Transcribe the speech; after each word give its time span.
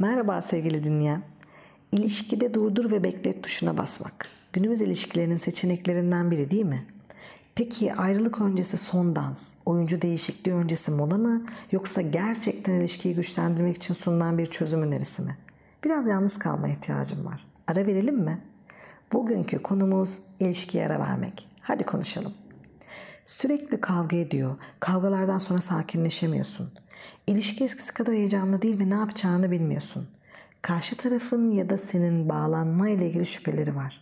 Merhaba 0.00 0.42
sevgili 0.42 0.84
dinleyen. 0.84 1.22
İlişkide 1.92 2.54
durdur 2.54 2.90
ve 2.90 3.02
beklet 3.02 3.42
tuşuna 3.42 3.78
basmak. 3.78 4.26
Günümüz 4.52 4.80
ilişkilerinin 4.80 5.36
seçeneklerinden 5.36 6.30
biri 6.30 6.50
değil 6.50 6.64
mi? 6.64 6.84
Peki 7.54 7.94
ayrılık 7.94 8.40
öncesi 8.40 8.76
son 8.76 9.16
dans, 9.16 9.50
oyuncu 9.66 10.02
değişikliği 10.02 10.52
öncesi 10.52 10.90
mola 10.90 11.18
mı 11.18 11.46
yoksa 11.72 12.00
gerçekten 12.00 12.74
ilişkiyi 12.74 13.14
güçlendirmek 13.14 13.76
için 13.76 13.94
sunulan 13.94 14.38
bir 14.38 14.46
çözüm 14.46 14.82
önerisi 14.82 15.22
mi? 15.22 15.36
Biraz 15.84 16.06
yalnız 16.06 16.38
kalma 16.38 16.68
ihtiyacım 16.68 17.26
var. 17.26 17.46
Ara 17.66 17.86
verelim 17.86 18.18
mi? 18.18 18.38
Bugünkü 19.12 19.62
konumuz 19.62 20.18
ilişkiye 20.40 20.86
ara 20.86 21.00
vermek. 21.00 21.48
Hadi 21.60 21.84
konuşalım. 21.84 22.34
Sürekli 23.26 23.80
kavga 23.80 24.16
ediyor. 24.16 24.56
Kavgalardan 24.80 25.38
sonra 25.38 25.58
sakinleşemiyorsun. 25.58 26.72
İlişki 27.26 27.64
eskisi 27.64 27.94
kadar 27.94 28.14
heyecanlı 28.14 28.62
değil 28.62 28.80
ve 28.80 28.90
ne 28.90 28.94
yapacağını 28.94 29.50
bilmiyorsun. 29.50 30.08
Karşı 30.62 30.96
tarafın 30.96 31.50
ya 31.50 31.70
da 31.70 31.78
senin 31.78 32.28
bağlanma 32.28 32.88
ile 32.88 33.08
ilgili 33.08 33.26
şüpheleri 33.26 33.76
var. 33.76 34.00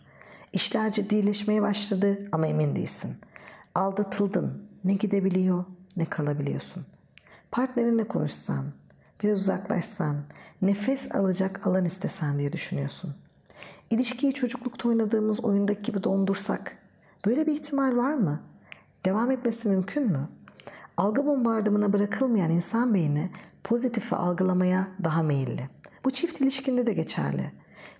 İşler 0.53 0.91
ciddileşmeye 0.91 1.61
başladı 1.61 2.29
ama 2.31 2.47
emin 2.47 2.75
değilsin. 2.75 3.15
Aldatıldın. 3.75 4.63
Ne 4.83 4.93
gidebiliyor 4.93 5.65
ne 5.97 6.05
kalabiliyorsun. 6.05 6.85
Partnerinle 7.51 8.07
konuşsan, 8.07 8.65
biraz 9.23 9.41
uzaklaşsan, 9.41 10.15
nefes 10.61 11.15
alacak 11.15 11.67
alan 11.67 11.85
istesen 11.85 12.39
diye 12.39 12.53
düşünüyorsun. 12.53 13.15
İlişkiyi 13.89 14.33
çocuklukta 14.33 14.89
oynadığımız 14.89 15.39
oyundaki 15.39 15.81
gibi 15.81 16.03
dondursak 16.03 16.77
böyle 17.25 17.47
bir 17.47 17.53
ihtimal 17.53 17.97
var 17.97 18.13
mı? 18.13 18.41
Devam 19.05 19.31
etmesi 19.31 19.69
mümkün 19.69 20.11
mü? 20.11 20.29
Algı 20.99 21.25
bombardımına 21.25 21.93
bırakılmayan 21.93 22.51
insan 22.51 22.93
beyni 22.93 23.29
pozitifi 23.63 24.15
algılamaya 24.15 24.87
daha 25.03 25.23
meyilli. 25.23 25.69
Bu 26.05 26.11
çift 26.11 26.41
ilişkinde 26.41 26.85
de 26.85 26.93
geçerli. 26.93 27.51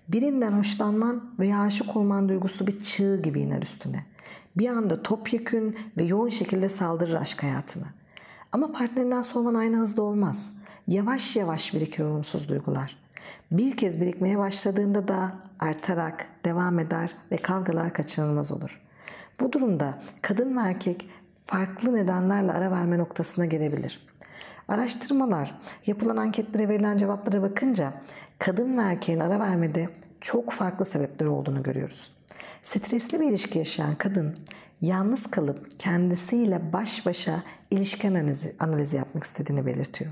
Birinden 0.08 0.52
hoşlanman 0.52 1.34
veya 1.38 1.60
aşık 1.60 1.96
olman 1.96 2.28
duygusu 2.28 2.66
bir 2.66 2.82
çığ 2.82 3.22
gibi 3.22 3.40
iner 3.40 3.62
üstüne. 3.62 4.04
Bir 4.56 4.68
anda 4.68 5.02
topyekün 5.02 5.76
ve 5.96 6.02
yoğun 6.02 6.28
şekilde 6.28 6.68
saldırır 6.68 7.14
aşk 7.14 7.42
hayatına. 7.42 7.86
Ama 8.52 8.72
partnerinden 8.72 9.22
soğuman 9.22 9.54
aynı 9.54 9.76
hızda 9.76 10.02
olmaz. 10.02 10.52
Yavaş 10.88 11.36
yavaş 11.36 11.74
birikir 11.74 12.04
olumsuz 12.04 12.48
duygular. 12.48 12.96
Bir 13.50 13.76
kez 13.76 14.00
birikmeye 14.00 14.38
başladığında 14.38 15.08
da 15.08 15.32
artarak 15.60 16.26
devam 16.44 16.78
eder 16.78 17.10
ve 17.32 17.36
kavgalar 17.36 17.92
kaçınılmaz 17.92 18.52
olur. 18.52 18.80
Bu 19.40 19.52
durumda 19.52 19.98
kadın 20.22 20.56
ve 20.56 20.60
erkek 20.60 21.08
farklı 21.50 21.94
nedenlerle 21.94 22.52
ara 22.52 22.70
verme 22.70 22.98
noktasına 22.98 23.44
gelebilir. 23.44 24.06
Araştırmalar, 24.68 25.60
yapılan 25.86 26.16
anketlere 26.16 26.68
verilen 26.68 26.96
cevaplara 26.96 27.42
bakınca 27.42 27.92
kadın 28.38 28.78
ve 28.78 28.82
erkeğin 28.82 29.20
ara 29.20 29.40
vermede 29.40 29.88
çok 30.20 30.52
farklı 30.52 30.84
sebepler 30.84 31.26
olduğunu 31.26 31.62
görüyoruz. 31.62 32.12
Stresli 32.64 33.20
bir 33.20 33.28
ilişki 33.28 33.58
yaşayan 33.58 33.94
kadın 33.94 34.36
yalnız 34.80 35.30
kalıp 35.30 35.80
kendisiyle 35.80 36.72
baş 36.72 37.06
başa 37.06 37.42
ilişki 37.70 38.08
analizi, 38.08 38.54
analizi 38.58 38.96
yapmak 38.96 39.24
istediğini 39.24 39.66
belirtiyor. 39.66 40.10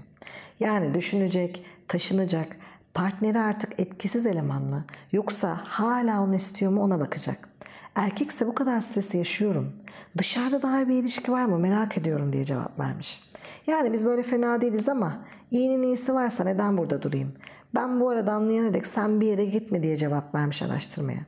Yani 0.60 0.94
düşünecek, 0.94 1.66
taşınacak, 1.88 2.56
partneri 2.94 3.38
artık 3.38 3.80
etkisiz 3.80 4.26
eleman 4.26 4.62
mı 4.62 4.84
yoksa 5.12 5.60
hala 5.64 6.22
onu 6.22 6.34
istiyor 6.34 6.72
mu 6.72 6.82
ona 6.82 7.00
bakacak. 7.00 7.48
Erkekse 7.94 8.46
bu 8.46 8.54
kadar 8.54 8.80
stresi 8.80 9.18
yaşıyorum. 9.18 9.72
Dışarıda 10.18 10.62
daha 10.62 10.88
bir 10.88 10.94
ilişki 10.94 11.32
var 11.32 11.44
mı 11.44 11.58
merak 11.58 11.98
ediyorum 11.98 12.32
diye 12.32 12.44
cevap 12.44 12.78
vermiş. 12.78 13.22
Yani 13.66 13.92
biz 13.92 14.04
böyle 14.06 14.22
fena 14.22 14.60
değiliz 14.60 14.88
ama 14.88 15.18
iyinin 15.50 15.82
iyisi 15.82 16.14
varsa 16.14 16.44
neden 16.44 16.78
burada 16.78 17.02
durayım? 17.02 17.32
Ben 17.74 18.00
bu 18.00 18.10
arada 18.10 18.32
anlayana 18.32 18.74
dek 18.74 18.86
sen 18.86 19.20
bir 19.20 19.26
yere 19.26 19.44
gitme 19.44 19.82
diye 19.82 19.96
cevap 19.96 20.34
vermiş 20.34 20.62
araştırmaya. 20.62 21.20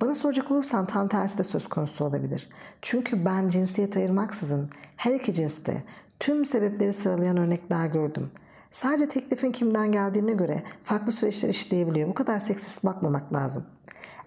Bana 0.00 0.14
soracak 0.14 0.50
olursan 0.50 0.86
tam 0.86 1.08
tersi 1.08 1.38
de 1.38 1.42
söz 1.42 1.68
konusu 1.68 2.04
olabilir. 2.04 2.48
Çünkü 2.82 3.24
ben 3.24 3.48
cinsiyet 3.48 3.96
ayırmaksızın 3.96 4.70
her 4.96 5.14
iki 5.14 5.34
cinste 5.34 5.82
tüm 6.20 6.44
sebepleri 6.44 6.92
sıralayan 6.92 7.36
örnekler 7.36 7.86
gördüm. 7.86 8.30
Sadece 8.72 9.08
teklifin 9.08 9.52
kimden 9.52 9.92
geldiğine 9.92 10.32
göre 10.32 10.62
farklı 10.84 11.12
süreçler 11.12 11.48
işleyebiliyor. 11.48 12.08
Bu 12.08 12.14
kadar 12.14 12.38
seksist 12.38 12.84
bakmamak 12.84 13.32
lazım. 13.32 13.64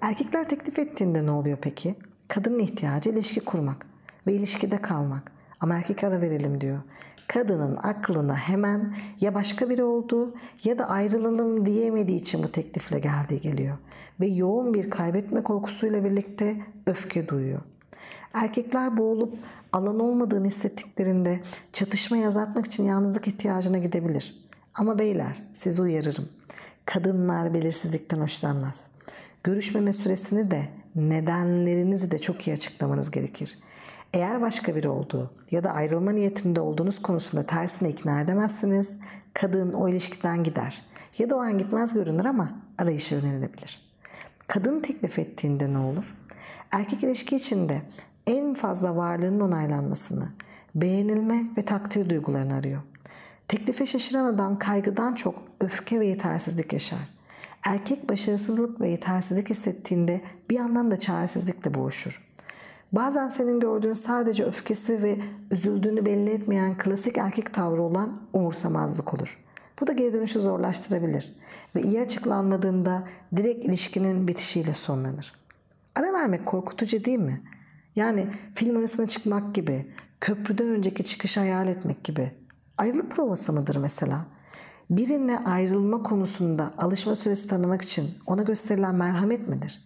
Erkekler 0.04 0.50
teklif 0.50 0.80
ettiğinde 0.80 1.26
ne 1.26 1.32
oluyor 1.32 1.58
peki? 1.62 1.96
Kadının 2.28 2.60
ihtiyacı 2.60 3.10
ilişki 3.10 3.40
kurmak 3.40 3.86
ve 4.28 4.34
ilişkide 4.34 4.78
kalmak. 4.78 5.32
Ama 5.60 5.76
erkek 5.76 6.04
ara 6.04 6.22
verelim 6.22 6.62
diyor. 6.62 6.80
Kadının 7.28 7.76
aklına 7.76 8.36
hemen 8.36 8.96
ya 9.22 9.34
başka 9.34 9.70
biri 9.70 9.84
olduğu 9.84 10.34
ya 10.64 10.78
da 10.78 10.90
ayrılalım 10.90 11.66
diyemediği 11.66 12.22
için 12.22 12.44
bu 12.44 12.52
teklifle 12.52 13.00
geldiği 13.00 13.42
geliyor. 13.42 13.78
Ve 14.20 14.28
yoğun 14.28 14.74
bir 14.74 14.90
kaybetme 14.90 15.44
korkusuyla 15.44 16.04
birlikte 16.04 16.62
öfke 16.88 17.28
duyuyor. 17.28 17.62
Erkekler 18.34 18.98
boğulup 18.98 19.34
alan 19.74 20.00
olmadığını 20.00 20.48
hissettiklerinde 20.48 21.40
çatışma 21.74 22.18
yazatmak 22.18 22.66
için 22.66 22.84
yalnızlık 22.84 23.28
ihtiyacına 23.28 23.78
gidebilir. 23.78 24.46
Ama 24.76 25.00
beyler 25.00 25.44
sizi 25.54 25.82
uyarırım. 25.82 26.30
Kadınlar 26.86 27.54
belirsizlikten 27.54 28.20
hoşlanmaz. 28.20 28.93
Görüşmeme 29.44 29.94
süresini 29.94 30.52
de 30.52 30.66
nedenlerinizi 30.96 32.12
de 32.12 32.20
çok 32.20 32.48
iyi 32.48 32.54
açıklamanız 32.54 33.12
gerekir. 33.12 33.60
Eğer 34.14 34.42
başka 34.42 34.76
biri 34.76 34.90
olduğu 34.90 35.32
ya 35.52 35.64
da 35.64 35.72
ayrılma 35.72 36.12
niyetinde 36.12 36.62
olduğunuz 36.62 37.02
konusunda 37.02 37.46
tersine 37.46 37.90
ikna 37.90 38.22
edemezsiniz, 38.22 39.00
kadın 39.34 39.74
o 39.74 39.90
ilişkiden 39.90 40.44
gider. 40.44 40.82
Ya 41.18 41.30
da 41.30 41.36
o 41.36 41.40
an 41.40 41.58
gitmez 41.58 41.94
görünür 41.94 42.26
ama 42.26 42.52
arayışa 42.78 43.16
önerilebilir. 43.16 43.82
Kadın 44.48 44.82
teklif 44.82 45.20
ettiğinde 45.20 45.74
ne 45.74 45.78
olur? 45.78 46.16
Erkek 46.72 47.04
ilişki 47.04 47.36
içinde 47.36 47.82
en 48.28 48.54
fazla 48.54 48.96
varlığının 48.96 49.40
onaylanmasını, 49.40 50.28
beğenilme 50.76 51.44
ve 51.58 51.66
takdir 51.66 52.10
duygularını 52.10 52.54
arıyor. 52.54 52.82
Teklife 53.48 53.88
şaşıran 53.88 54.26
adam 54.26 54.60
kaygıdan 54.60 55.14
çok 55.14 55.44
öfke 55.60 56.00
ve 56.00 56.08
yetersizlik 56.08 56.74
yaşar. 56.74 57.14
Erkek 57.64 58.10
başarısızlık 58.10 58.82
ve 58.82 58.90
yetersizlik 58.90 59.50
hissettiğinde 59.50 60.22
bir 60.50 60.56
yandan 60.56 60.92
da 60.92 61.00
çaresizlikle 61.00 61.74
boğuşur. 61.74 62.22
Bazen 62.92 63.30
senin 63.30 63.60
gördüğün 63.60 63.94
sadece 63.94 64.46
öfkesi 64.46 65.04
ve 65.04 65.18
üzüldüğünü 65.52 66.06
belli 66.06 66.30
etmeyen 66.30 66.78
klasik 66.78 67.18
erkek 67.18 67.54
tavrı 67.54 67.82
olan 67.82 68.22
umursamazlık 68.34 69.14
olur. 69.14 69.40
Bu 69.80 69.88
da 69.88 69.92
geri 69.92 70.14
dönüşü 70.14 70.40
zorlaştırabilir 70.40 71.36
ve 71.76 71.82
iyi 71.82 72.02
açıklanmadığında 72.02 73.08
direkt 73.36 73.66
ilişkinin 73.66 74.28
bitişiyle 74.28 74.74
sonlanır. 74.74 75.34
Ara 75.96 76.14
vermek 76.14 76.46
korkutucu 76.46 77.06
değil 77.06 77.20
mi? 77.20 77.42
Yani 77.96 78.28
film 78.56 78.78
arasına 78.78 79.08
çıkmak 79.08 79.56
gibi, 79.56 79.88
köprüden 80.22 80.70
önceki 80.70 81.04
çıkışı 81.04 81.40
hayal 81.40 81.68
etmek 81.68 82.04
gibi. 82.04 82.32
Ayrılık 82.78 83.12
provası 83.12 83.54
mıdır 83.54 83.76
mesela? 83.76 84.26
Birinle 84.90 85.40
ayrılma 85.40 86.04
konusunda 86.04 86.74
alışma 86.78 87.16
süresi 87.16 87.48
tanımak 87.48 87.82
için 87.82 88.10
ona 88.26 88.44
gösterilen 88.44 88.96
merhamet 88.96 89.48
midir? 89.48 89.82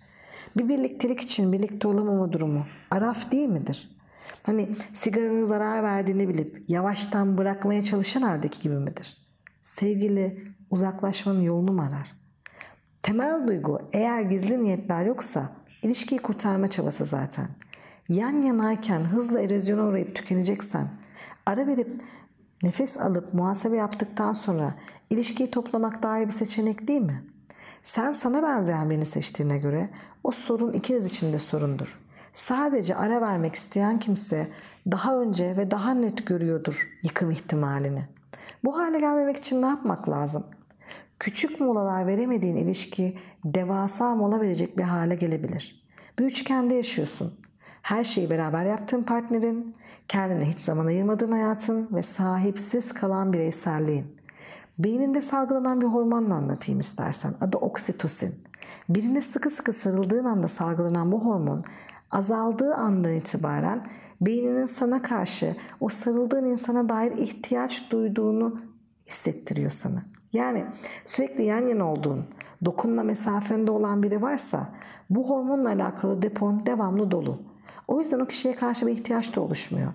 Bir 0.58 0.70
birliktelik 0.70 1.22
için 1.22 1.52
birlikte 1.52 1.88
olamama 1.88 2.32
durumu 2.32 2.66
araf 2.92 3.32
değil 3.32 3.50
midir? 3.50 3.98
Hani 4.44 4.70
sigaranın 4.94 5.46
zarar 5.46 5.84
verdiğini 5.84 6.30
bilip 6.30 6.64
yavaştan 6.68 7.38
bırakmaya 7.38 7.84
çalışan 7.84 8.22
haldeki 8.22 8.62
gibi 8.62 8.76
midir? 8.76 9.18
Sevgili 9.64 10.44
uzaklaşmanın 10.70 11.42
yolunu 11.42 11.72
mu 11.72 11.82
arar? 11.82 12.12
Temel 13.04 13.48
duygu 13.48 13.82
eğer 13.94 14.22
gizli 14.22 14.64
niyetler 14.64 15.06
yoksa 15.06 15.50
ilişkiyi 15.82 16.22
kurtarma 16.22 16.68
çabası 16.68 17.06
zaten. 17.06 17.48
Yan 18.10 18.42
yanayken 18.42 19.00
hızla 19.00 19.42
erozyona 19.42 19.84
uğrayıp 19.88 20.16
tükeneceksen 20.16 20.90
ara 21.46 21.68
verip 21.68 22.02
nefes 22.64 22.98
alıp 22.98 23.34
muhasebe 23.34 23.78
yaptıktan 23.78 24.34
sonra 24.34 24.76
ilişkiyi 25.10 25.52
toplamak 25.52 26.04
daha 26.04 26.18
iyi 26.18 26.28
bir 26.28 26.32
seçenek 26.32 26.88
değil 26.88 27.02
mi? 27.02 27.24
Sen 27.84 28.12
sana 28.12 28.44
benzeyen 28.44 28.90
birini 28.90 29.06
seçtiğine 29.06 29.58
göre 29.58 29.90
o 30.24 30.32
sorun 30.32 30.74
ikiniz 30.74 31.06
için 31.06 31.34
de 31.34 31.40
sorundur. 31.40 32.00
Sadece 32.34 32.96
ara 32.96 33.22
vermek 33.22 33.56
isteyen 33.56 34.00
kimse 34.00 34.48
daha 34.92 35.20
önce 35.20 35.58
ve 35.58 35.72
daha 35.72 35.94
net 35.94 36.28
görüyordur 36.28 36.88
yıkım 37.04 37.32
ihtimalini. 37.32 38.06
Bu 38.64 38.78
hale 38.78 39.00
gelmemek 39.00 39.38
için 39.38 39.62
ne 39.62 39.66
yapmak 39.66 40.10
lazım? 40.10 40.44
Küçük 41.20 41.60
molalar 41.60 42.08
veremediğin 42.08 42.56
ilişki 42.56 43.18
devasa 43.46 44.16
mola 44.16 44.42
verecek 44.42 44.78
bir 44.78 44.84
hale 44.84 45.16
gelebilir. 45.16 45.84
Bir 46.20 46.26
üçgende 46.26 46.74
yaşıyorsun. 46.74 47.34
Her 47.88 48.04
şeyi 48.04 48.30
beraber 48.30 48.66
yaptığın 48.66 49.04
partnerin, 49.04 49.76
kendine 50.08 50.50
hiç 50.50 50.60
zaman 50.60 50.86
ayırmadığın 50.86 51.32
hayatın 51.32 51.88
ve 51.92 52.04
sahipsiz 52.04 52.94
kalan 52.94 53.34
bireyselliğin. 53.34 54.06
Beyninde 54.80 55.22
salgılanan 55.22 55.82
bir 55.82 55.86
hormonla 55.86 56.36
anlatayım 56.36 56.80
istersen. 56.80 57.34
Adı 57.42 57.58
oksitosin. 57.58 58.36
Birine 58.90 59.22
sıkı 59.22 59.50
sıkı 59.50 59.74
sarıldığın 59.74 60.26
anda 60.26 60.48
salgılanan 60.48 61.12
bu 61.12 61.26
hormon 61.26 61.64
azaldığı 62.12 62.76
andan 62.76 63.14
itibaren 63.14 63.88
beyninin 64.22 64.66
sana 64.66 65.02
karşı 65.02 65.56
o 65.80 65.90
sarıldığın 65.90 66.46
insana 66.46 66.90
dair 66.90 67.12
ihtiyaç 67.12 67.92
duyduğunu 67.92 68.62
hissettiriyor 69.08 69.72
sana. 69.72 70.04
Yani 70.34 70.66
sürekli 71.06 71.44
yan 71.44 71.68
yana 71.68 71.92
olduğun, 71.92 72.26
dokunma 72.66 73.04
mesafende 73.04 73.72
olan 73.72 74.04
biri 74.04 74.22
varsa 74.22 74.70
bu 75.10 75.30
hormonla 75.30 75.70
alakalı 75.70 76.22
depon 76.22 76.66
devamlı 76.66 77.12
dolu. 77.12 77.57
O 77.88 78.00
yüzden 78.00 78.20
o 78.20 78.26
kişiye 78.26 78.56
karşı 78.56 78.88
bir 78.88 78.92
ihtiyaç 78.92 79.36
da 79.36 79.42
oluşmuyor. 79.42 79.94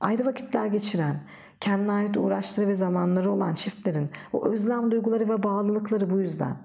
Ayrı 0.00 0.26
vakitler 0.26 0.66
geçiren, 0.66 1.16
kendine 1.60 1.92
ait 1.92 2.16
uğraşları 2.16 2.68
ve 2.68 2.74
zamanları 2.74 3.32
olan 3.32 3.54
çiftlerin 3.54 4.10
o 4.32 4.46
özlem 4.46 4.90
duyguları 4.90 5.28
ve 5.28 5.42
bağlılıkları 5.42 6.10
bu 6.10 6.20
yüzden. 6.20 6.56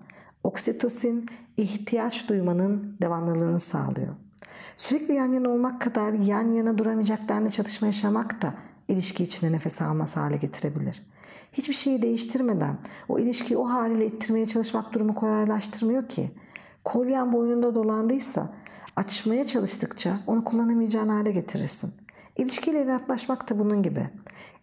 Oksitosin 0.43 1.25
ihtiyaç 1.57 2.29
duymanın 2.29 2.97
devamlılığını 3.01 3.59
sağlıyor. 3.59 4.15
Sürekli 4.77 5.13
yan 5.13 5.31
yana 5.31 5.49
olmak 5.49 5.81
kadar 5.81 6.13
yan 6.13 6.51
yana 6.51 6.77
duramayacak 6.77 7.29
denli 7.29 7.51
çatışma 7.51 7.87
yaşamak 7.87 8.41
da 8.41 8.53
ilişki 8.87 9.23
içinde 9.23 9.51
nefes 9.51 9.81
almaz 9.81 10.17
hale 10.17 10.37
getirebilir. 10.37 11.07
Hiçbir 11.53 11.73
şeyi 11.73 12.01
değiştirmeden 12.01 12.77
o 13.09 13.19
ilişkiyi 13.19 13.57
o 13.57 13.69
haliyle 13.69 14.05
ittirmeye 14.05 14.45
çalışmak 14.45 14.93
durumu 14.93 15.15
kolaylaştırmıyor 15.15 16.09
ki. 16.09 16.31
Kolyen 16.83 17.33
boynunda 17.33 17.75
dolandıysa 17.75 18.53
açmaya 18.95 19.47
çalıştıkça 19.47 20.19
onu 20.27 20.43
kullanamayacağın 20.43 21.09
hale 21.09 21.31
getirirsin. 21.31 21.93
İlişkiyle 22.37 22.83
inatlaşmak 22.83 23.49
da 23.49 23.59
bunun 23.59 23.83
gibi. 23.83 24.09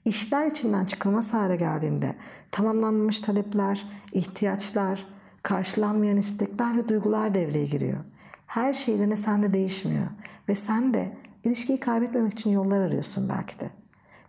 İşler 0.04 0.46
içinden 0.46 0.84
çıkılmaz 0.84 1.34
hale 1.34 1.56
geldiğinde 1.56 2.14
tamamlanmamış 2.50 3.20
talepler, 3.20 3.86
ihtiyaçlar, 4.12 5.06
karşılanmayan 5.42 6.16
istekler 6.16 6.76
ve 6.76 6.88
duygular 6.88 7.34
devreye 7.34 7.66
giriyor. 7.66 7.98
Her 8.46 8.72
sen 9.16 9.42
de 9.42 9.52
değişmiyor 9.52 10.06
ve 10.48 10.54
sen 10.54 10.94
de 10.94 11.16
ilişkiyi 11.44 11.80
kaybetmemek 11.80 12.32
için 12.32 12.50
yollar 12.50 12.80
arıyorsun 12.80 13.28
belki 13.28 13.60
de. 13.60 13.70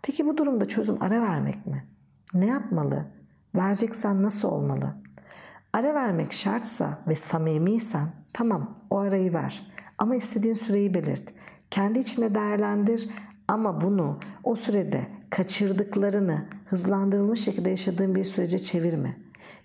Peki 0.01 0.27
bu 0.27 0.38
durumda 0.38 0.68
çözüm 0.68 0.98
ara 1.03 1.21
vermek 1.21 1.65
mi? 1.65 1.83
Ne 2.33 2.45
yapmalı? 2.45 3.06
Vereceksen 3.56 4.24
nasıl 4.24 4.48
olmalı? 4.48 4.95
Ara 5.74 5.94
vermek 5.94 6.33
şartsa 6.33 7.00
ve 7.07 7.15
samimiysen 7.15 8.07
tamam 8.33 8.80
o 8.89 8.98
arayı 8.98 9.33
ver. 9.33 9.75
Ama 9.97 10.15
istediğin 10.15 10.53
süreyi 10.53 10.94
belirt. 10.94 11.24
Kendi 11.71 12.00
içinde 12.00 12.36
değerlendir 12.36 13.09
ama 13.47 13.81
bunu 13.81 14.19
o 14.44 14.56
sürede 14.56 15.07
kaçırdıklarını 15.30 16.45
hızlandırılmış 16.65 17.42
şekilde 17.42 17.69
yaşadığın 17.69 18.15
bir 18.15 18.24
sürece 18.24 18.59
çevirme. 18.59 19.18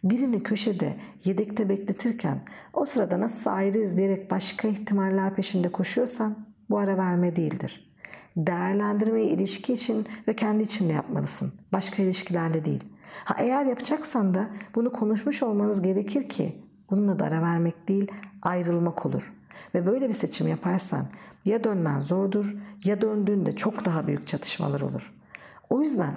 Birini 0.05 0.43
köşede 0.43 0.97
yedekte 1.25 1.69
bekletirken 1.69 2.41
o 2.73 2.87
sırada 2.87 3.21
nasıl 3.21 3.51
ayrı 3.51 3.79
izleyerek 3.79 4.31
başka 4.31 4.69
ihtimaller 4.69 5.35
peşinde 5.35 5.69
koşuyorsan 5.73 6.47
bu 6.71 6.79
ara 6.79 6.99
verme 6.99 7.37
değildir. 7.37 7.91
Değerlendirmeyi 8.37 9.29
ilişki 9.29 9.73
için 9.73 10.07
ve 10.29 10.37
kendi 10.37 10.63
için 10.63 10.89
de 10.89 10.93
yapmalısın. 10.93 11.53
Başka 11.73 12.03
ilişkilerle 12.03 12.65
değil. 12.65 12.85
Ha 13.25 13.35
eğer 13.39 13.65
yapacaksan 13.65 14.35
da 14.35 14.51
bunu 14.75 14.93
konuşmuş 14.93 15.43
olmanız 15.43 15.83
gerekir 15.83 16.29
ki 16.29 16.63
bununla 16.91 17.19
da 17.19 17.25
ara 17.25 17.43
vermek 17.43 17.89
değil 17.89 18.11
ayrılmak 18.43 19.07
olur. 19.07 19.33
Ve 19.75 19.87
böyle 19.87 20.09
bir 20.09 20.15
seçim 20.15 20.49
yaparsan 20.49 21.07
ya 21.45 21.65
dönmen 21.65 22.01
zordur 22.01 22.57
ya 22.85 23.01
döndüğünde 23.01 23.57
çok 23.57 23.85
daha 23.85 24.07
büyük 24.07 24.27
çatışmalar 24.27 24.81
olur. 24.81 25.13
O 25.71 25.83
yüzden 25.83 26.15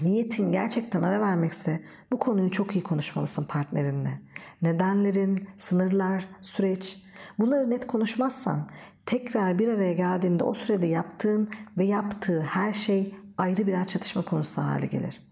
niyetin 0.00 0.52
gerçekten 0.52 1.02
ara 1.02 1.20
vermekse 1.20 1.80
bu 2.12 2.18
konuyu 2.18 2.50
çok 2.50 2.76
iyi 2.76 2.82
konuşmalısın 2.82 3.44
partnerinle. 3.44 4.20
Nedenlerin, 4.62 5.48
sınırlar, 5.58 6.28
süreç 6.40 7.04
bunları 7.38 7.70
net 7.70 7.86
konuşmazsan 7.86 8.68
tekrar 9.06 9.58
bir 9.58 9.68
araya 9.68 9.92
geldiğinde 9.92 10.44
o 10.44 10.54
sürede 10.54 10.86
yaptığın 10.86 11.48
ve 11.78 11.84
yaptığı 11.84 12.40
her 12.40 12.72
şey 12.72 13.14
ayrı 13.38 13.66
birer 13.66 13.86
çatışma 13.86 14.22
konusu 14.22 14.62
hale 14.62 14.86
gelir. 14.86 15.27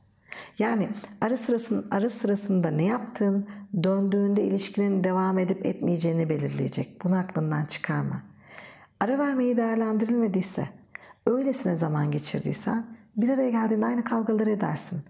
Yani 0.58 0.88
ara 1.20 1.36
sırasında, 1.36 1.96
ara 1.96 2.10
sırasında 2.10 2.70
ne 2.70 2.84
yaptığın 2.84 3.48
döndüğünde 3.82 4.42
ilişkinin 4.42 5.04
devam 5.04 5.38
edip 5.38 5.66
etmeyeceğini 5.66 6.28
belirleyecek. 6.28 7.04
Bunu 7.04 7.16
aklından 7.16 7.64
çıkarma. 7.64 8.22
Ara 9.00 9.18
vermeyi 9.18 9.56
değerlendirilmediyse, 9.56 10.68
öylesine 11.26 11.76
zaman 11.76 12.10
geçirdiysen 12.10 12.86
bir 13.16 13.28
araya 13.28 13.50
geldiğinde 13.50 13.86
aynı 13.86 14.04
kavgaları 14.04 14.50
edersin. 14.50 15.02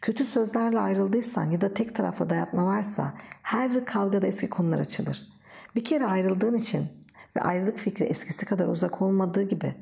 Kötü 0.00 0.24
sözlerle 0.24 0.80
ayrıldıysan 0.80 1.50
ya 1.50 1.60
da 1.60 1.74
tek 1.74 1.94
taraflı 1.94 2.30
dayatma 2.30 2.66
varsa 2.66 3.14
her 3.42 3.84
kavgada 3.84 4.26
eski 4.26 4.50
konular 4.50 4.78
açılır. 4.78 5.28
Bir 5.74 5.84
kere 5.84 6.06
ayrıldığın 6.06 6.54
için 6.54 6.86
ve 7.36 7.40
ayrılık 7.40 7.78
fikri 7.78 8.04
eskisi 8.04 8.46
kadar 8.46 8.68
uzak 8.68 9.02
olmadığı 9.02 9.42
gibi 9.42 9.74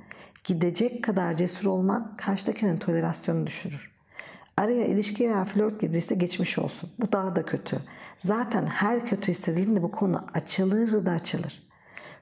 gidecek 0.45 1.05
kadar 1.05 1.37
cesur 1.37 1.67
olman 1.67 2.17
karşıdakinin 2.17 2.77
tolerasyonunu 2.77 3.47
düşürür. 3.47 3.93
Araya 4.57 4.87
ilişki 4.87 5.25
veya 5.25 5.45
flört 5.45 5.81
girdiyse 5.81 6.15
geçmiş 6.15 6.59
olsun. 6.59 6.91
Bu 7.01 7.13
daha 7.13 7.37
da 7.37 7.43
kötü. 7.43 7.77
Zaten 8.19 8.67
her 8.67 9.07
kötü 9.07 9.33
hissedildiğinde 9.33 9.83
bu 9.83 9.91
konu 9.91 10.27
açılır 10.35 11.07
da 11.07 11.11
açılır. 11.11 11.69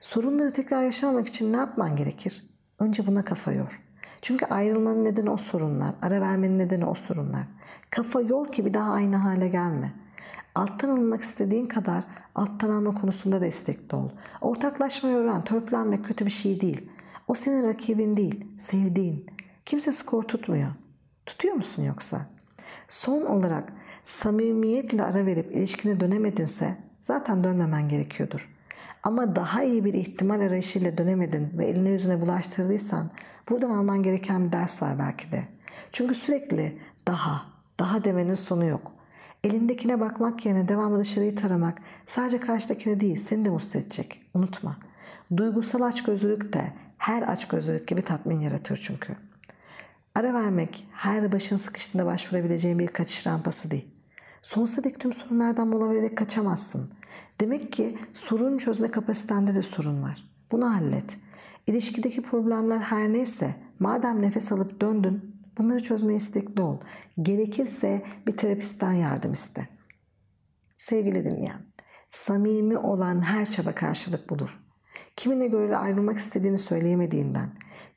Sorunları 0.00 0.52
tekrar 0.52 0.82
yaşamamak 0.82 1.28
için 1.28 1.52
ne 1.52 1.56
yapman 1.56 1.96
gerekir? 1.96 2.50
Önce 2.78 3.06
buna 3.06 3.24
kafa 3.24 3.52
yor. 3.52 3.80
Çünkü 4.22 4.46
ayrılmanın 4.46 5.04
nedeni 5.04 5.30
o 5.30 5.36
sorunlar. 5.36 5.94
Ara 6.02 6.20
vermenin 6.20 6.58
nedeni 6.58 6.84
o 6.84 6.94
sorunlar. 6.94 7.42
Kafa 7.90 8.20
yor 8.20 8.52
ki 8.52 8.66
bir 8.66 8.74
daha 8.74 8.92
aynı 8.92 9.16
hale 9.16 9.48
gelme. 9.48 9.92
Alttan 10.54 10.88
alınmak 10.88 11.22
istediğin 11.22 11.66
kadar 11.66 12.04
alttan 12.34 12.70
alma 12.70 12.94
konusunda 12.94 13.40
destekli 13.40 13.96
ol. 13.96 14.10
Ortaklaşmayı 14.40 15.16
öğren. 15.16 15.44
Törpülenmek 15.44 16.04
kötü 16.04 16.26
bir 16.26 16.30
şey 16.30 16.60
değil. 16.60 16.90
O 17.28 17.34
senin 17.34 17.64
rakibin 17.64 18.16
değil, 18.16 18.44
sevdiğin. 18.58 19.26
Kimse 19.66 19.92
skor 19.92 20.22
tutmuyor. 20.22 20.70
Tutuyor 21.30 21.54
musun 21.54 21.82
yoksa? 21.82 22.26
Son 22.88 23.22
olarak 23.22 23.72
samimiyetle 24.04 25.02
ara 25.02 25.26
verip 25.26 25.52
ilişkine 25.56 26.00
dönemedinse 26.00 26.76
zaten 27.02 27.44
dönmemen 27.44 27.88
gerekiyordur. 27.88 28.56
Ama 29.02 29.36
daha 29.36 29.62
iyi 29.62 29.84
bir 29.84 29.94
ihtimal 29.94 30.40
arayışıyla 30.40 30.98
dönemedin 30.98 31.50
ve 31.58 31.66
eline 31.66 31.88
yüzüne 31.90 32.20
bulaştırdıysan 32.20 33.10
buradan 33.48 33.70
alman 33.70 34.02
gereken 34.02 34.46
bir 34.46 34.52
ders 34.52 34.82
var 34.82 34.98
belki 34.98 35.32
de. 35.32 35.42
Çünkü 35.92 36.14
sürekli 36.14 36.78
daha, 37.06 37.42
daha 37.78 38.04
demenin 38.04 38.34
sonu 38.34 38.64
yok. 38.64 38.92
Elindekine 39.44 40.00
bakmak 40.00 40.46
yerine 40.46 40.68
devamlı 40.68 41.00
dışarıyı 41.00 41.36
taramak 41.36 41.78
sadece 42.06 42.40
karşıdakine 42.40 43.00
değil 43.00 43.16
seni 43.16 43.44
de 43.44 43.50
mutsuz 43.50 43.76
edecek. 43.76 44.22
Unutma. 44.34 44.76
Duygusal 45.36 45.82
açgözlülük 45.82 46.52
de 46.52 46.72
her 46.98 47.22
açgözlülük 47.22 47.88
gibi 47.88 48.02
tatmin 48.02 48.40
yaratır 48.40 48.80
çünkü. 48.86 49.16
Ara 50.14 50.34
vermek 50.34 50.88
her 50.92 51.32
başın 51.32 51.56
sıkıştığında 51.56 52.06
başvurabileceğin 52.06 52.78
bir 52.78 52.88
kaçış 52.88 53.26
rampası 53.26 53.70
değil. 53.70 53.94
Sonsuza 54.42 54.84
dek 54.84 55.00
tüm 55.00 55.12
sorunlardan 55.12 55.68
mola 55.68 55.90
vererek 55.90 56.18
kaçamazsın. 56.18 56.90
Demek 57.40 57.72
ki 57.72 57.98
sorun 58.14 58.58
çözme 58.58 58.90
kapasitende 58.90 59.54
de 59.54 59.62
sorun 59.62 60.02
var. 60.02 60.30
Bunu 60.52 60.74
hallet. 60.74 61.18
İlişkideki 61.66 62.22
problemler 62.22 62.78
her 62.78 63.12
neyse 63.12 63.54
madem 63.78 64.22
nefes 64.22 64.52
alıp 64.52 64.80
döndün 64.80 65.36
bunları 65.58 65.82
çözmeye 65.82 66.16
istekli 66.16 66.62
ol. 66.62 66.78
Gerekirse 67.22 68.02
bir 68.26 68.36
terapistten 68.36 68.92
yardım 68.92 69.32
iste. 69.32 69.68
Sevgili 70.76 71.24
dinleyen, 71.24 71.60
samimi 72.10 72.78
olan 72.78 73.22
her 73.22 73.50
çaba 73.50 73.74
karşılık 73.74 74.30
bulur. 74.30 74.69
Kimine 75.20 75.46
göre 75.46 75.76
ayrılmak 75.76 76.18
istediğini 76.18 76.58
söyleyemediğinden, 76.58 77.48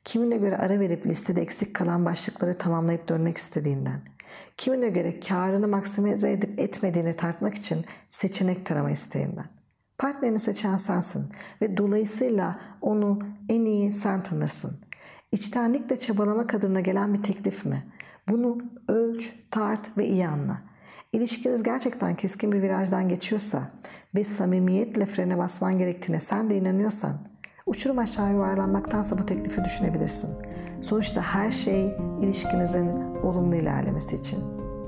kimine 0.04 0.36
göre 0.36 0.56
ara 0.56 0.80
verip 0.80 1.06
listede 1.06 1.42
eksik 1.42 1.74
kalan 1.74 2.04
başlıkları 2.04 2.58
tamamlayıp 2.58 3.08
dönmek 3.08 3.36
istediğinden, 3.36 4.00
kimine 4.56 4.88
göre 4.88 5.20
karını 5.20 5.68
maksimize 5.68 6.32
edip 6.32 6.60
etmediğini 6.60 7.16
tartmak 7.16 7.54
için 7.54 7.84
seçenek 8.10 8.66
tarama 8.66 8.90
isteğinden. 8.90 9.44
Partnerini 9.98 10.40
seçen 10.40 10.76
sensin 10.76 11.26
ve 11.62 11.76
dolayısıyla 11.76 12.60
onu 12.80 13.18
en 13.48 13.64
iyi 13.64 13.92
sen 13.92 14.22
tanırsın. 14.22 14.80
İçtenlikle 15.32 15.98
çabalamak 16.00 16.54
adına 16.54 16.80
gelen 16.80 17.14
bir 17.14 17.22
teklif 17.22 17.64
mi? 17.64 17.84
Bunu 18.28 18.58
ölç, 18.88 19.32
tart 19.50 19.98
ve 19.98 20.06
iyi 20.06 20.28
anla. 20.28 20.62
İlişkiniz 21.14 21.62
gerçekten 21.62 22.14
keskin 22.14 22.52
bir 22.52 22.62
virajdan 22.62 23.08
geçiyorsa 23.08 23.62
ve 24.14 24.24
samimiyetle 24.24 25.06
frene 25.06 25.38
basman 25.38 25.78
gerektiğine 25.78 26.20
sen 26.20 26.50
de 26.50 26.56
inanıyorsan 26.56 27.12
uçurum 27.66 27.98
aşağı 27.98 28.32
yuvarlanmaktansa 28.32 29.18
bu 29.18 29.26
teklifi 29.26 29.64
düşünebilirsin. 29.64 30.30
Sonuçta 30.82 31.22
her 31.22 31.50
şey 31.50 31.96
ilişkinizin 32.22 32.88
olumlu 33.22 33.54
ilerlemesi 33.54 34.16
için. 34.16 34.38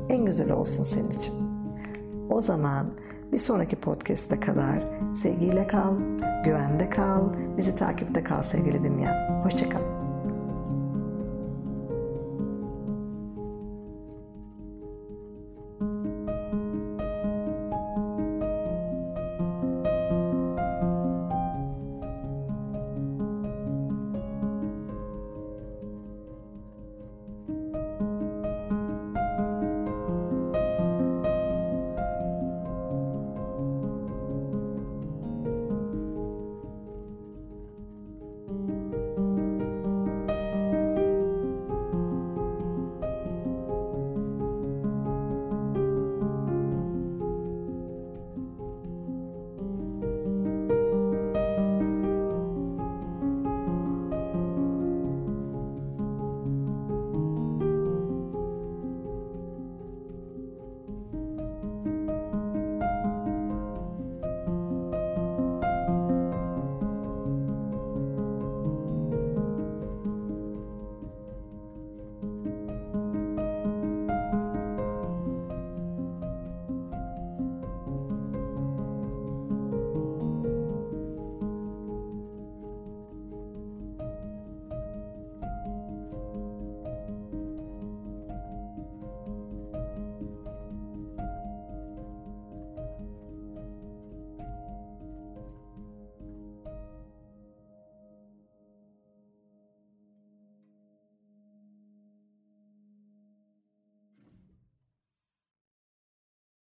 En 0.09 0.25
güzeli 0.25 0.52
olsun 0.52 0.85
senin 0.85 1.11
için. 1.11 1.35
O 2.30 2.40
zaman 2.40 2.87
bir 3.33 3.38
sonraki 3.38 3.76
podcast'te 3.76 4.40
kadar 4.40 4.83
sevgiyle 5.23 5.66
kal, 5.66 5.95
güvende 6.45 6.90
kal, 6.90 7.33
bizi 7.56 7.76
takipte 7.76 8.25
kal 8.25 8.42
sevgili 8.42 8.83
dinleyen. 8.83 9.42
Hoşçakal. 9.42 9.96